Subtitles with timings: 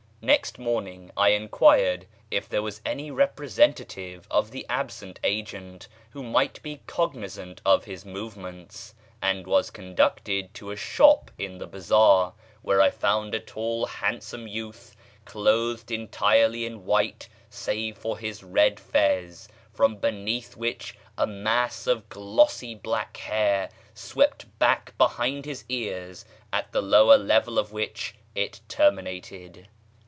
[0.23, 6.61] Next morning I enquired if there was any representative of the absent agent who might
[6.61, 12.79] be cognizant of his movements, and was conducted to a shop in the bazaar, where
[12.81, 14.95] I found a tall handsome youth
[15.25, 22.07] clothed entirely in white save for his red fez, from beneath which a mass of
[22.09, 28.61] glossy black hair swept back behind his ears, at the lower level of which it
[28.67, 29.67] terminated.